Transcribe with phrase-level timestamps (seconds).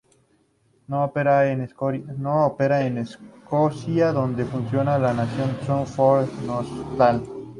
[0.87, 1.61] No opera en
[2.97, 7.29] Escocia, donde funciona el National Trust for Scotland.